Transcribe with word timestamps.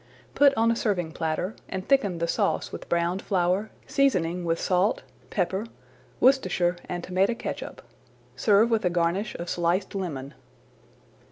Put 0.33 0.55
on 0.57 0.71
a 0.71 0.75
serving 0.75 1.11
platter, 1.11 1.55
and 1.69 1.87
thicken 1.87 2.17
the 2.17 2.27
sauce 2.27 2.71
with 2.71 2.89
browned 2.89 3.21
flour, 3.21 3.69
seasoning 3.85 4.43
with 4.45 4.59
salt, 4.59 5.03
pepper, 5.29 5.67
Worcestershire 6.19 6.77
and 6.89 7.03
tomato 7.03 7.35
catsup. 7.35 7.83
Serve 8.35 8.71
with 8.71 8.83
a 8.83 8.89
garnish 8.89 9.35
of 9.35 9.47
sliced 9.47 9.93
lemon. 9.93 10.33